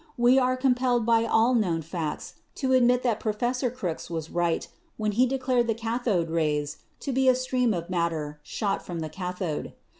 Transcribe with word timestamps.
We 0.17 0.39
are 0.39 0.57
compelled 0.57 1.05
by 1.05 1.25
all 1.25 1.53
the 1.53 1.59
known 1.59 1.83
facts 1.83 2.33
to 2.55 2.73
admit 2.73 3.03
that 3.03 3.19
Professor 3.19 3.69
Crookes 3.69 4.09
was 4.09 4.31
right 4.31 4.67
when 4.97 5.11
he 5.11 5.27
declared 5.27 5.67
the 5.67 5.75
cathode 5.75 6.31
rays 6.31 6.77
to 7.01 7.11
be 7.11 7.29
a 7.29 7.35
stream 7.35 7.71
of 7.71 7.87
matter 7.87 8.39
shot 8.41 8.83
from 8.83 9.01
the 9.01 9.09
cathode. 9.09 9.73